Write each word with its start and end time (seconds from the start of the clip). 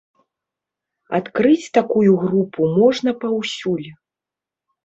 Адкрыць 1.17 1.71
такую 1.77 2.11
групу 2.23 2.61
можна 2.79 3.09
паўсюль. 3.27 3.87